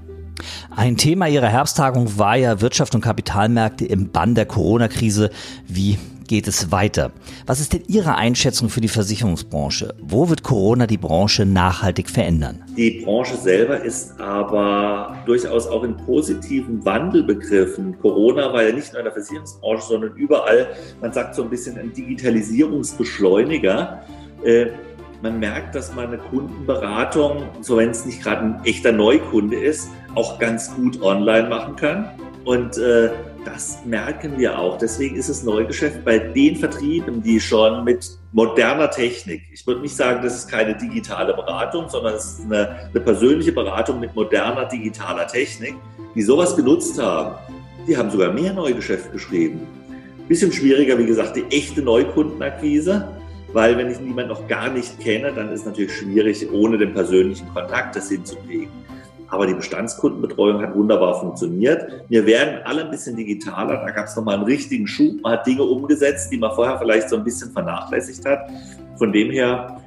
Ein 0.74 0.96
Thema 0.96 1.28
Ihrer 1.28 1.48
Herbsttagung 1.48 2.18
war 2.18 2.36
ja 2.36 2.60
Wirtschaft 2.60 2.94
und 2.94 3.00
Kapitalmärkte 3.00 3.86
im 3.86 4.10
Bann 4.10 4.34
der 4.34 4.46
Corona-Krise. 4.46 5.30
Wie 5.66 5.98
geht 6.28 6.48
es 6.48 6.72
weiter. 6.72 7.12
Was 7.46 7.60
ist 7.60 7.72
denn 7.72 7.82
Ihre 7.86 8.16
Einschätzung 8.16 8.68
für 8.68 8.80
die 8.80 8.88
Versicherungsbranche? 8.88 9.94
Wo 10.00 10.28
wird 10.28 10.42
Corona 10.42 10.86
die 10.86 10.98
Branche 10.98 11.46
nachhaltig 11.46 12.10
verändern? 12.10 12.62
Die 12.76 13.02
Branche 13.04 13.36
selber 13.36 13.80
ist 13.80 14.20
aber 14.20 15.16
durchaus 15.26 15.66
auch 15.66 15.84
in 15.84 15.96
positiven 15.96 16.84
Wandel 16.84 17.22
begriffen. 17.22 17.98
Corona 18.00 18.52
war 18.52 18.62
ja 18.62 18.72
nicht 18.72 18.92
nur 18.92 19.00
in 19.00 19.04
der 19.04 19.12
Versicherungsbranche, 19.12 19.86
sondern 19.86 20.14
überall, 20.16 20.68
man 21.00 21.12
sagt 21.12 21.34
so 21.34 21.42
ein 21.42 21.50
bisschen 21.50 21.78
ein 21.78 21.92
Digitalisierungsbeschleuniger. 21.92 24.02
Äh, 24.44 24.66
man 25.22 25.38
merkt, 25.38 25.74
dass 25.74 25.94
man 25.94 26.08
eine 26.08 26.18
Kundenberatung, 26.18 27.44
so 27.62 27.78
wenn 27.78 27.90
es 27.90 28.04
nicht 28.04 28.22
gerade 28.22 28.42
ein 28.42 28.60
echter 28.64 28.92
Neukunde 28.92 29.56
ist, 29.56 29.88
auch 30.14 30.38
ganz 30.38 30.74
gut 30.74 31.00
online 31.00 31.48
machen 31.48 31.76
kann. 31.76 32.10
Und 32.44 32.76
äh, 32.76 33.08
das 33.44 33.84
merken 33.84 34.38
wir 34.38 34.58
auch. 34.58 34.78
Deswegen 34.78 35.16
ist 35.16 35.28
es 35.28 35.42
Neugeschäft 35.42 36.04
bei 36.04 36.18
den 36.18 36.56
Vertrieben, 36.56 37.22
die 37.22 37.40
schon 37.40 37.84
mit 37.84 38.18
moderner 38.32 38.90
Technik, 38.90 39.42
ich 39.52 39.66
würde 39.66 39.80
nicht 39.80 39.94
sagen, 39.94 40.22
das 40.22 40.34
ist 40.34 40.50
keine 40.50 40.74
digitale 40.74 41.34
Beratung, 41.34 41.88
sondern 41.88 42.14
es 42.14 42.24
ist 42.24 42.44
eine, 42.44 42.88
eine 42.90 43.00
persönliche 43.00 43.52
Beratung 43.52 44.00
mit 44.00 44.14
moderner 44.14 44.64
digitaler 44.64 45.26
Technik, 45.26 45.74
die 46.14 46.22
sowas 46.22 46.56
genutzt 46.56 47.00
haben, 47.00 47.36
die 47.86 47.96
haben 47.96 48.10
sogar 48.10 48.32
mehr 48.32 48.52
Neugeschäft 48.52 49.12
geschrieben. 49.12 49.60
Bisschen 50.26 50.52
schwieriger, 50.52 50.98
wie 50.98 51.06
gesagt, 51.06 51.36
die 51.36 51.44
echte 51.50 51.82
Neukundenakquise, 51.82 53.06
weil 53.52 53.76
wenn 53.76 53.90
ich 53.90 54.00
niemanden 54.00 54.30
noch 54.30 54.48
gar 54.48 54.70
nicht 54.70 54.98
kenne, 54.98 55.32
dann 55.32 55.52
ist 55.52 55.60
es 55.60 55.66
natürlich 55.66 55.94
schwierig, 55.94 56.50
ohne 56.50 56.78
den 56.78 56.94
persönlichen 56.94 57.48
Kontakt 57.52 57.94
das 57.94 58.08
hinzukriegen. 58.08 58.83
Aber 59.28 59.46
die 59.46 59.54
Bestandskundenbetreuung 59.54 60.62
hat 60.62 60.74
wunderbar 60.74 61.20
funktioniert. 61.20 62.04
Wir 62.08 62.26
werden 62.26 62.60
alle 62.64 62.84
ein 62.84 62.90
bisschen 62.90 63.16
digitaler. 63.16 63.84
Da 63.84 63.90
gab 63.90 64.06
es 64.06 64.16
nochmal 64.16 64.36
einen 64.36 64.44
richtigen 64.44 64.86
Schub. 64.86 65.20
Man 65.22 65.32
hat 65.32 65.46
Dinge 65.46 65.62
umgesetzt, 65.62 66.30
die 66.30 66.38
man 66.38 66.54
vorher 66.54 66.78
vielleicht 66.78 67.08
so 67.08 67.16
ein 67.16 67.24
bisschen 67.24 67.50
vernachlässigt 67.50 68.24
hat. 68.26 68.48
Von 68.96 69.12
dem 69.12 69.30
her 69.30 69.80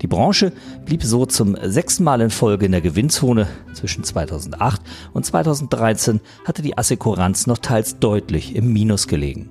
Die 0.00 0.06
Branche 0.06 0.52
blieb 0.84 1.02
so 1.02 1.26
zum 1.26 1.56
sechsten 1.62 2.04
Mal 2.04 2.20
in 2.20 2.30
Folge 2.30 2.66
in 2.66 2.72
der 2.72 2.80
Gewinnzone. 2.80 3.48
Zwischen 3.74 4.04
2008 4.04 4.80
und 5.12 5.26
2013 5.26 6.20
hatte 6.44 6.62
die 6.62 6.76
Assekuranz 6.78 7.46
noch 7.46 7.58
teils 7.58 7.98
deutlich 7.98 8.56
im 8.56 8.72
Minus 8.72 9.08
gelegen. 9.08 9.50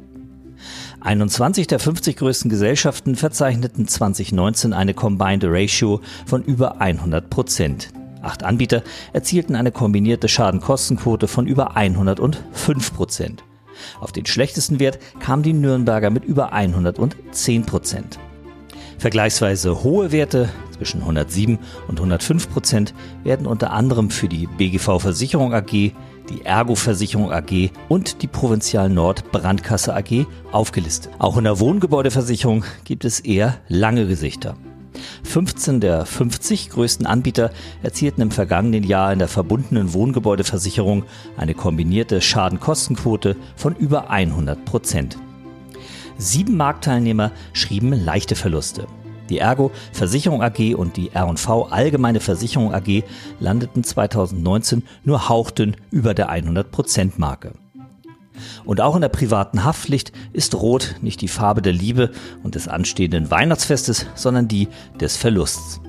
21 1.01 1.67
der 1.67 1.79
50 1.79 2.17
größten 2.17 2.49
Gesellschaften 2.49 3.15
verzeichneten 3.15 3.87
2019 3.87 4.73
eine 4.73 4.93
Combined 4.93 5.43
Ratio 5.45 6.01
von 6.25 6.43
über 6.43 6.81
100 6.81 7.29
Prozent. 7.29 7.89
Acht 8.21 8.43
Anbieter 8.43 8.83
erzielten 9.13 9.55
eine 9.55 9.71
kombinierte 9.71 10.27
Schadenkostenquote 10.27 11.27
von 11.27 11.47
über 11.47 11.75
105 11.75 12.93
Prozent. 12.93 13.43
Auf 13.99 14.11
den 14.11 14.25
schlechtesten 14.25 14.79
Wert 14.79 14.99
kam 15.19 15.43
die 15.43 15.53
Nürnberger 15.53 16.09
mit 16.09 16.25
über 16.25 16.53
110 16.53 17.65
Prozent. 17.65 18.19
Vergleichsweise 18.97 19.83
hohe 19.83 20.11
Werte 20.11 20.49
zwischen 20.75 21.01
107 21.01 21.59
und 21.87 21.99
105 21.99 22.49
Prozent 22.51 22.93
werden 23.23 23.45
unter 23.45 23.71
anderem 23.71 24.09
für 24.09 24.27
die 24.27 24.47
BGV 24.47 24.99
Versicherung 24.99 25.53
AG, 25.53 25.71
die 26.29 26.41
Ergo 26.43 26.75
Versicherung 26.75 27.31
AG 27.31 27.69
und 27.89 28.21
die 28.21 28.27
Provinzial 28.27 28.89
Nord 28.89 29.31
Brandkasse 29.31 29.95
AG 29.95 30.25
aufgelistet. 30.51 31.11
Auch 31.19 31.37
in 31.37 31.43
der 31.43 31.59
Wohngebäudeversicherung 31.59 32.65
gibt 32.85 33.05
es 33.05 33.19
eher 33.19 33.57
lange 33.67 34.07
Gesichter. 34.07 34.55
15 35.23 35.79
der 35.79 36.05
50 36.05 36.69
größten 36.69 37.05
Anbieter 37.05 37.51
erzielten 37.83 38.21
im 38.21 38.31
vergangenen 38.31 38.83
Jahr 38.83 39.13
in 39.13 39.19
der 39.19 39.27
verbundenen 39.27 39.93
Wohngebäudeversicherung 39.93 41.03
eine 41.37 41.53
kombinierte 41.53 42.21
Schadenkostenquote 42.21 43.35
von 43.55 43.75
über 43.75 44.09
100 44.09 44.65
Prozent. 44.65 45.17
Sieben 46.17 46.57
Marktteilnehmer 46.57 47.31
schrieben 47.53 47.91
leichte 47.93 48.35
Verluste. 48.35 48.87
Die 49.29 49.39
Ergo 49.39 49.71
Versicherung 49.91 50.41
AG 50.41 50.75
und 50.75 50.97
die 50.97 51.11
R&V 51.11 51.67
Allgemeine 51.67 52.19
Versicherung 52.19 52.73
AG 52.73 53.03
landeten 53.39 53.83
2019 53.83 54.83
nur 55.03 55.29
hauchten 55.29 55.75
über 55.91 56.13
der 56.13 56.31
100%-Marke. 56.31 57.53
Und 58.65 58.81
auch 58.81 58.95
in 58.95 59.01
der 59.01 59.09
privaten 59.09 59.63
Haftpflicht 59.63 60.11
ist 60.33 60.55
Rot 60.55 60.95
nicht 61.01 61.21
die 61.21 61.27
Farbe 61.27 61.61
der 61.61 61.73
Liebe 61.73 62.11
und 62.43 62.55
des 62.55 62.67
anstehenden 62.67 63.31
Weihnachtsfestes, 63.31 64.05
sondern 64.15 64.47
die 64.47 64.67
des 64.99 65.17
Verlusts. 65.17 65.81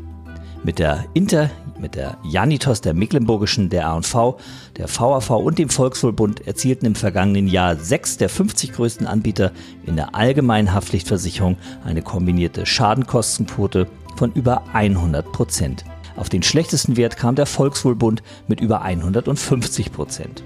Mit 0.65 0.79
der 0.79 1.05
Inter, 1.15 1.51
mit 1.81 1.95
der 1.95 2.17
Janitos 2.25 2.81
der 2.81 2.95
Mecklenburgischen, 2.95 3.69
der 3.69 3.89
A&V, 3.89 4.39
der 4.77 4.89
VAV 4.89 5.31
und 5.31 5.59
dem 5.59 5.69
Volkswohlbund 5.69 6.47
erzielten 6.47 6.87
im 6.87 6.95
vergangenen 6.95 7.47
Jahr 7.47 7.77
sechs 7.77 8.17
der 8.17 8.29
50 8.29 8.73
größten 8.73 9.07
Anbieter 9.07 9.53
in 9.87 9.97
der 9.97 10.15
allgemeinen 10.15 10.75
Haftpflichtversicherung 10.75 11.57
eine 11.85 12.03
kombinierte 12.03 12.67
Schadenkostenquote 12.67 13.87
von 14.17 14.33
über 14.33 14.65
100 14.73 15.31
Prozent. 15.33 15.85
Auf 16.17 16.29
den 16.29 16.43
schlechtesten 16.43 16.97
Wert 16.97 17.17
kam 17.17 17.37
der 17.37 17.47
Volkswohlbund 17.47 18.23
mit 18.49 18.61
über 18.61 18.83
150 18.83 19.93
Prozent. 19.93 20.43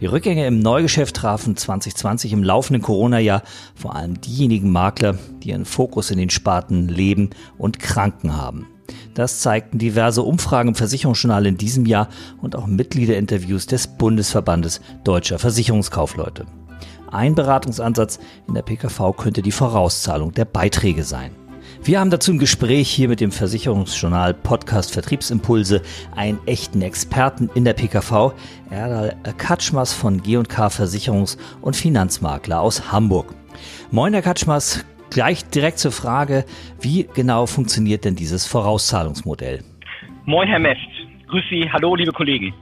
Die 0.00 0.06
Rückgänge 0.06 0.46
im 0.46 0.58
Neugeschäft 0.58 1.16
trafen 1.16 1.56
2020 1.56 2.32
im 2.32 2.42
laufenden 2.42 2.82
Corona-Jahr 2.82 3.42
vor 3.74 3.94
allem 3.94 4.20
diejenigen 4.20 4.72
Makler, 4.72 5.18
die 5.42 5.50
ihren 5.50 5.66
Fokus 5.66 6.10
in 6.10 6.18
den 6.18 6.30
Sparten 6.30 6.88
Leben 6.88 7.30
und 7.58 7.78
Kranken 7.78 8.36
haben. 8.36 8.68
Das 9.14 9.40
zeigten 9.40 9.78
diverse 9.78 10.22
Umfragen 10.22 10.70
im 10.70 10.74
Versicherungsjournal 10.74 11.46
in 11.46 11.58
diesem 11.58 11.84
Jahr 11.84 12.08
und 12.40 12.56
auch 12.56 12.66
Mitgliederinterviews 12.66 13.66
des 13.66 13.86
Bundesverbandes 13.86 14.80
deutscher 15.04 15.38
Versicherungskaufleute. 15.38 16.46
Ein 17.10 17.34
Beratungsansatz 17.34 18.18
in 18.48 18.54
der 18.54 18.62
PKV 18.62 19.12
könnte 19.16 19.42
die 19.42 19.52
Vorauszahlung 19.52 20.32
der 20.32 20.46
Beiträge 20.46 21.04
sein. 21.04 21.43
Wir 21.86 22.00
haben 22.00 22.08
dazu 22.08 22.32
im 22.32 22.38
Gespräch 22.38 22.88
hier 22.88 23.10
mit 23.10 23.20
dem 23.20 23.30
Versicherungsjournal 23.30 24.32
Podcast 24.32 24.94
Vertriebsimpulse 24.94 25.82
einen 26.16 26.38
echten 26.46 26.80
Experten 26.80 27.50
in 27.54 27.66
der 27.66 27.74
PKV, 27.74 28.32
Erdal 28.70 29.14
Katschmas 29.36 29.92
von 29.92 30.22
G&K 30.22 30.68
Versicherungs- 30.68 31.36
und 31.60 31.76
Finanzmakler 31.76 32.62
aus 32.62 32.90
Hamburg. 32.90 33.34
Moin, 33.90 34.14
Herr 34.14 34.22
Katschmas. 34.22 34.82
Gleich 35.10 35.44
direkt 35.50 35.78
zur 35.78 35.92
Frage, 35.92 36.46
wie 36.80 37.06
genau 37.14 37.44
funktioniert 37.44 38.06
denn 38.06 38.16
dieses 38.16 38.46
Vorauszahlungsmodell? 38.46 39.62
Moin, 40.24 40.48
Herr 40.48 40.60
Mest. 40.60 40.80
Grüß 41.28 41.44
Sie, 41.50 41.68
hallo 41.70 41.96
liebe 41.96 42.12
Kollegen. 42.12 42.54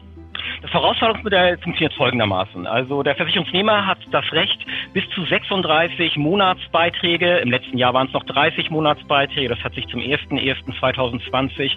Das 0.63 0.71
Vorauszahlungsmodell 0.71 1.59
funktioniert 1.59 1.93
folgendermaßen. 1.95 2.69
Also 2.69 3.03
der 3.03 3.17
Versicherungsnehmer 3.17 3.85
hat 3.85 3.99
das 4.13 4.25
Recht, 4.31 4.59
bis 4.93 5.03
zu 5.11 5.25
36 5.25 6.17
Monatsbeiträge, 6.17 7.39
im 7.39 7.51
letzten 7.51 7.79
Jahr 7.79 7.93
waren 7.95 8.07
es 8.07 8.13
noch 8.13 8.23
30 8.25 8.71
Monatsbeiträge, 8.71 9.49
das 9.49 9.59
hat 9.65 9.75
sich 9.75 9.89
zum 9.89 9.99
01.01.2020 10.01 11.73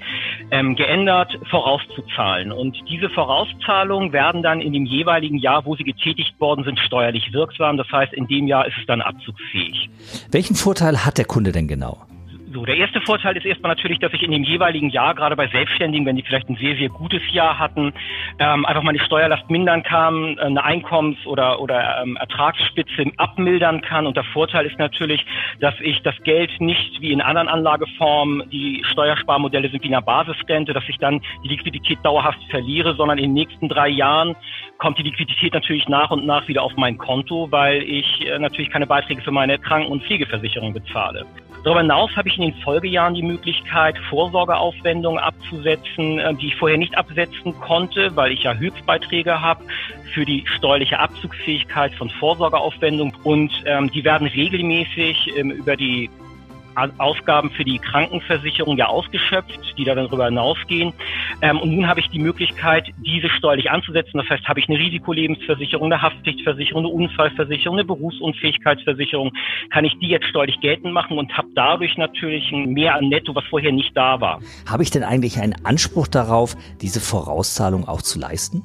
ähm, 0.52 0.76
geändert, 0.76 1.36
vorauszuzahlen. 1.50 2.52
Und 2.52 2.78
diese 2.88 3.10
Vorauszahlungen 3.10 4.14
werden 4.14 4.44
dann 4.44 4.62
in 4.62 4.72
dem 4.72 4.86
jeweiligen 4.86 5.40
Jahr, 5.40 5.66
wo 5.66 5.76
sie 5.76 5.84
getätigt 5.84 6.40
worden 6.40 6.64
sind, 6.64 6.78
steuerlich 6.80 7.34
wirksam. 7.34 7.78
Das 7.78 7.92
heißt, 7.92 8.14
in 8.14 8.28
dem 8.28 8.48
Jahr 8.48 8.68
ist 8.68 8.78
es 8.80 8.86
dann 8.86 9.02
abzugsfähig. 9.02 9.90
Welchen 10.32 10.56
Vorteil 10.56 11.04
hat 11.06 11.18
der 11.18 11.26
Kunde 11.26 11.52
denn 11.52 11.68
genau? 11.68 12.06
So, 12.56 12.64
der 12.64 12.78
erste 12.78 13.02
Vorteil 13.02 13.36
ist 13.36 13.46
erstmal 13.46 13.76
natürlich, 13.76 14.00
dass 14.00 14.14
ich 14.14 14.24
in 14.24 14.32
dem 14.32 14.46
jeweiligen 14.46 14.90
Jahr, 14.90 15.14
gerade 15.14 15.36
bei 15.36 15.46
Selbstständigen, 15.48 16.06
wenn 16.06 16.16
die 16.16 16.24
vielleicht 16.24 16.48
ein 16.48 16.56
sehr, 16.56 16.78
sehr 16.78 16.88
gutes 16.88 17.22
Jahr 17.34 17.60
hatten, 17.60 17.92
ähm, 18.40 18.66
einfach 18.66 18.82
meine 18.82 19.00
Steuerlast 19.00 19.50
mindern 19.50 19.84
kann, 19.84 20.40
eine 20.40 20.64
Einkommens- 20.64 21.26
oder, 21.26 21.60
oder 21.60 22.02
ähm, 22.02 22.16
Ertragsspitze 22.16 23.12
abmildern 23.18 23.82
kann. 23.82 24.08
Und 24.08 24.16
der 24.16 24.24
Vorteil 24.24 24.66
ist 24.66 24.80
natürlich, 24.80 25.26
dass 25.60 25.74
ich 25.82 26.02
das 26.04 26.16
Geld 26.24 26.50
nicht 26.62 27.02
wie 27.02 27.12
in 27.12 27.20
anderen 27.20 27.50
Anlageformen, 27.50 28.50
die 28.52 28.86
Steuersparmodelle 28.90 29.70
sind 29.70 29.84
wie 29.84 29.94
eine 29.94 30.02
Basisrente, 30.02 30.72
dass 30.72 30.88
ich 30.88 30.98
dann 30.98 31.20
die 31.44 31.50
Liquidität 31.50 32.00
dauerhaft 32.04 32.40
verliere, 32.50 32.96
sondern 32.96 33.18
in 33.18 33.26
den 33.26 33.34
nächsten 33.34 33.68
drei 33.68 33.90
Jahren 33.90 34.34
kommt 34.78 34.98
die 34.98 35.04
Liquidität 35.04 35.54
natürlich 35.54 35.90
nach 35.90 36.10
und 36.10 36.26
nach 36.26 36.48
wieder 36.48 36.64
auf 36.64 36.72
mein 36.78 36.98
Konto, 36.98 37.52
weil 37.52 37.84
ich 37.84 38.26
äh, 38.26 38.40
natürlich 38.40 38.70
keine 38.70 38.88
Beiträge 38.88 39.22
für 39.22 39.32
meine 39.32 39.60
Kranken- 39.60 39.92
und 39.92 40.04
Pflegeversicherung 40.04 40.72
bezahle. 40.72 41.26
Darüber 41.66 41.82
hinaus 41.82 42.16
habe 42.16 42.30
ich 42.30 42.38
in 42.38 42.44
den 42.44 42.54
Folgejahren 42.62 43.16
die 43.16 43.24
Möglichkeit, 43.24 43.98
Vorsorgeaufwendungen 44.12 45.20
abzusetzen, 45.20 46.20
äh, 46.20 46.36
die 46.36 46.50
ich 46.50 46.56
vorher 46.58 46.78
nicht 46.78 46.96
absetzen 46.96 47.60
konnte, 47.60 48.16
weil 48.16 48.34
ich 48.34 48.44
ja 48.44 48.54
Höchstbeiträge 48.54 49.42
habe 49.42 49.64
für 50.14 50.26
die 50.26 50.44
steuerliche 50.46 51.00
Abzugsfähigkeit 51.00 51.92
von 51.96 52.12
Vorsorgeaufwendungen. 52.12 53.16
Und 53.24 53.52
ähm, 53.66 53.90
die 53.90 54.04
werden 54.04 54.28
regelmäßig 54.28 55.36
ähm, 55.36 55.50
über 55.50 55.76
die 55.76 56.12
Ausgaben 56.98 57.52
für 57.52 57.64
die 57.64 57.80
Krankenversicherung 57.80 58.78
ja 58.78 58.88
ausgeschöpft, 58.88 59.78
die 59.78 59.84
da 59.84 59.96
dann 59.96 60.06
darüber 60.06 60.26
hinausgehen. 60.26 60.94
Ähm, 61.42 61.60
und 61.60 61.72
nun 61.72 61.88
habe 61.88 62.00
ich 62.00 62.10
die 62.10 62.20
Möglichkeit, 62.20 62.88
diese 62.98 63.30
steuerlich 63.30 63.72
anzusetzen. 63.72 64.18
Das 64.18 64.30
heißt, 64.30 64.48
habe 64.48 64.60
ich 64.60 64.70
eine 64.70 64.78
Risikolebensversicherung, 64.78 65.92
eine 65.92 66.02
Haftpflichtversicherung, 66.02 66.86
eine 66.86 66.94
Unfallversicherung, 66.94 67.78
eine 67.78 67.86
Berufsunfähigkeitsversicherung, 67.86 69.32
kann 69.70 69.86
ich 69.86 69.98
die 70.00 70.08
jetzt 70.08 70.28
steuerlich 70.28 70.60
geltend 70.60 70.94
machen 70.94 71.18
und 71.18 71.36
habe 71.38 71.48
dadurch 71.56 71.98
natürlich 71.98 72.52
ein 72.52 72.74
Mehr 72.74 72.96
an 72.96 73.10
Netto, 73.10 73.34
was 73.36 73.46
vorher 73.46 73.72
nicht 73.72 73.96
da 73.96 74.20
war. 74.20 74.40
Habe 74.70 74.84
ich 74.84 74.92
denn 74.92 75.04
eigentlich 75.04 75.40
einen 75.40 75.56
Anspruch 75.66 76.08
darauf, 76.08 76.56
diese 76.82 77.00
Vorauszahlung 77.00 77.88
auch 77.88 78.02
zu 78.02 78.20
leisten? 78.20 78.64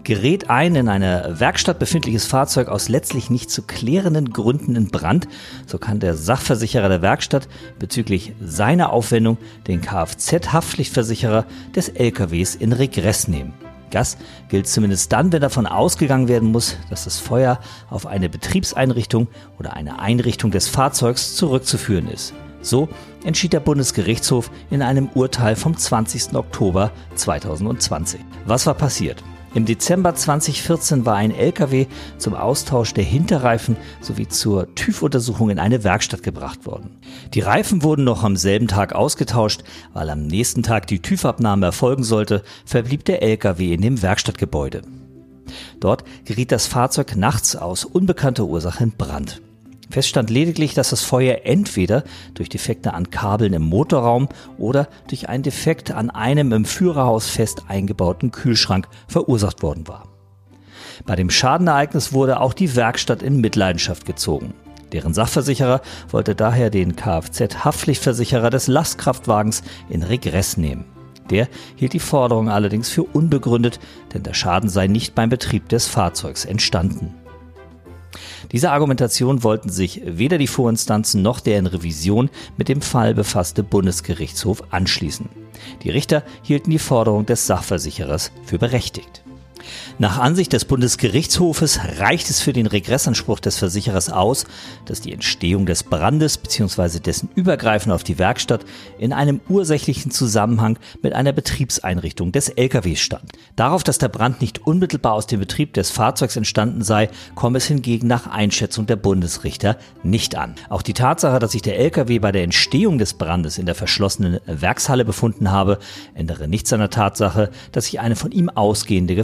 Gerät 0.04 0.50
ein 0.50 0.74
in 0.76 0.88
einer 0.88 1.40
Werkstatt 1.40 1.78
befindliches 1.78 2.26
Fahrzeug 2.26 2.68
aus 2.68 2.88
letztlich 2.88 3.30
nicht 3.30 3.50
zu 3.50 3.62
klärenden 3.62 4.32
Gründen 4.32 4.76
in 4.76 4.90
Brand, 4.90 5.26
so 5.66 5.78
kann 5.78 5.98
der 5.98 6.14
Sachversicherer 6.14 6.88
der 6.88 7.02
Werkstatt 7.02 7.48
bezüglich 7.78 8.32
seiner 8.40 8.92
Aufwendung 8.92 9.38
den 9.66 9.80
Kfz-Haftpflichtversicherer 9.80 11.46
des 11.74 11.88
LKWs 11.88 12.54
in 12.54 12.72
Regress 12.72 13.28
nehmen. 13.28 13.54
Das 13.90 14.16
gilt 14.48 14.66
zumindest 14.66 15.12
dann, 15.12 15.32
wenn 15.32 15.40
davon 15.40 15.66
ausgegangen 15.66 16.28
werden 16.28 16.50
muss, 16.50 16.76
dass 16.90 17.04
das 17.04 17.20
Feuer 17.20 17.60
auf 17.90 18.06
eine 18.06 18.28
Betriebseinrichtung 18.28 19.28
oder 19.58 19.74
eine 19.74 20.00
Einrichtung 20.00 20.50
des 20.50 20.68
Fahrzeugs 20.68 21.36
zurückzuführen 21.36 22.08
ist. 22.08 22.34
So 22.60 22.88
entschied 23.24 23.52
der 23.52 23.60
Bundesgerichtshof 23.60 24.50
in 24.70 24.82
einem 24.82 25.08
Urteil 25.14 25.54
vom 25.54 25.76
20. 25.76 26.34
Oktober 26.34 26.90
2020. 27.14 28.20
Was 28.46 28.66
war 28.66 28.74
passiert? 28.74 29.22
Im 29.54 29.66
Dezember 29.66 30.16
2014 30.16 31.06
war 31.06 31.14
ein 31.14 31.30
LKW 31.30 31.86
zum 32.18 32.34
Austausch 32.34 32.92
der 32.92 33.04
Hinterreifen 33.04 33.76
sowie 34.00 34.26
zur 34.26 34.74
TÜV-Untersuchung 34.74 35.50
in 35.50 35.60
eine 35.60 35.84
Werkstatt 35.84 36.24
gebracht 36.24 36.66
worden. 36.66 36.96
Die 37.34 37.40
Reifen 37.40 37.84
wurden 37.84 38.02
noch 38.02 38.24
am 38.24 38.36
selben 38.36 38.66
Tag 38.66 38.94
ausgetauscht, 38.94 39.62
weil 39.92 40.10
am 40.10 40.26
nächsten 40.26 40.64
Tag 40.64 40.88
die 40.88 40.98
TÜV-Abnahme 40.98 41.66
erfolgen 41.66 42.02
sollte, 42.02 42.42
verblieb 42.64 43.04
der 43.04 43.22
LKW 43.22 43.74
in 43.74 43.80
dem 43.80 44.02
Werkstattgebäude. 44.02 44.82
Dort 45.78 46.02
geriet 46.24 46.50
das 46.50 46.66
Fahrzeug 46.66 47.14
nachts 47.14 47.54
aus 47.54 47.84
unbekannter 47.84 48.46
Ursache 48.46 48.82
in 48.82 48.90
Brand. 48.90 49.40
Fest 49.94 50.08
stand 50.08 50.28
lediglich, 50.28 50.74
dass 50.74 50.90
das 50.90 51.02
Feuer 51.02 51.42
entweder 51.44 52.02
durch 52.34 52.48
Defekte 52.48 52.94
an 52.94 53.10
Kabeln 53.10 53.52
im 53.52 53.62
Motorraum 53.62 54.28
oder 54.58 54.88
durch 55.06 55.28
einen 55.28 55.44
Defekt 55.44 55.92
an 55.92 56.10
einem 56.10 56.50
im 56.50 56.64
Führerhaus 56.64 57.28
fest 57.28 57.66
eingebauten 57.68 58.32
Kühlschrank 58.32 58.88
verursacht 59.06 59.62
worden 59.62 59.86
war. 59.86 60.08
Bei 61.06 61.14
dem 61.14 61.30
Schadenereignis 61.30 62.12
wurde 62.12 62.40
auch 62.40 62.54
die 62.54 62.74
Werkstatt 62.74 63.22
in 63.22 63.40
Mitleidenschaft 63.40 64.04
gezogen. 64.04 64.52
Deren 64.90 65.14
Sachversicherer 65.14 65.80
wollte 66.10 66.34
daher 66.34 66.70
den 66.70 66.96
Kfz-Haftpflichtversicherer 66.96 68.50
des 68.50 68.66
Lastkraftwagens 68.66 69.62
in 69.88 70.02
Regress 70.02 70.56
nehmen. 70.56 70.86
Der 71.30 71.46
hielt 71.76 71.92
die 71.92 72.00
Forderung 72.00 72.48
allerdings 72.48 72.88
für 72.88 73.04
unbegründet, 73.04 73.78
denn 74.12 74.24
der 74.24 74.34
Schaden 74.34 74.68
sei 74.68 74.88
nicht 74.88 75.14
beim 75.14 75.30
Betrieb 75.30 75.68
des 75.68 75.86
Fahrzeugs 75.86 76.44
entstanden. 76.44 77.14
Dieser 78.52 78.72
Argumentation 78.72 79.42
wollten 79.42 79.70
sich 79.70 80.02
weder 80.04 80.38
die 80.38 80.46
Vorinstanzen 80.46 81.22
noch 81.22 81.40
der 81.40 81.58
in 81.58 81.66
Revision 81.66 82.30
mit 82.56 82.68
dem 82.68 82.80
Fall 82.80 83.14
befasste 83.14 83.62
Bundesgerichtshof 83.62 84.62
anschließen. 84.70 85.28
Die 85.82 85.90
Richter 85.90 86.22
hielten 86.42 86.70
die 86.70 86.78
Forderung 86.78 87.26
des 87.26 87.46
Sachversicherers 87.46 88.32
für 88.44 88.58
berechtigt. 88.58 89.23
Nach 89.98 90.18
Ansicht 90.18 90.52
des 90.52 90.64
Bundesgerichtshofes 90.64 91.80
reicht 91.98 92.30
es 92.30 92.40
für 92.40 92.52
den 92.52 92.66
Regressanspruch 92.66 93.40
des 93.40 93.58
Versicherers 93.58 94.10
aus, 94.10 94.44
dass 94.86 95.00
die 95.00 95.12
Entstehung 95.12 95.66
des 95.66 95.82
Brandes 95.82 96.38
bzw. 96.38 96.98
dessen 97.00 97.28
Übergreifen 97.34 97.92
auf 97.92 98.04
die 98.04 98.18
Werkstatt 98.18 98.64
in 98.98 99.12
einem 99.12 99.40
ursächlichen 99.48 100.10
Zusammenhang 100.10 100.78
mit 101.02 101.12
einer 101.12 101.32
Betriebseinrichtung 101.32 102.32
des 102.32 102.48
LKWs 102.48 103.00
stand. 103.00 103.32
Darauf, 103.56 103.82
dass 103.82 103.98
der 103.98 104.08
Brand 104.08 104.40
nicht 104.40 104.66
unmittelbar 104.66 105.12
aus 105.12 105.26
dem 105.26 105.40
Betrieb 105.40 105.74
des 105.74 105.90
Fahrzeugs 105.90 106.36
entstanden 106.36 106.82
sei, 106.82 107.08
komme 107.34 107.58
es 107.58 107.66
hingegen 107.66 108.06
nach 108.06 108.26
Einschätzung 108.26 108.86
der 108.86 108.96
Bundesrichter 108.96 109.76
nicht 110.02 110.36
an. 110.36 110.54
Auch 110.68 110.82
die 110.82 110.94
Tatsache, 110.94 111.38
dass 111.38 111.52
sich 111.52 111.62
der 111.62 111.78
LKW 111.78 112.18
bei 112.18 112.32
der 112.32 112.42
Entstehung 112.42 112.98
des 112.98 113.14
Brandes 113.14 113.58
in 113.58 113.66
der 113.66 113.74
verschlossenen 113.74 114.40
Werkshalle 114.46 115.04
befunden 115.04 115.50
habe, 115.50 115.78
ändere 116.14 116.48
nichts 116.48 116.72
an 116.72 116.80
der 116.80 116.90
Tatsache, 116.90 117.50
dass 117.72 117.86
sich 117.86 118.00
eine 118.00 118.16
von 118.16 118.32
ihm 118.32 118.48
ausgehende 118.48 119.14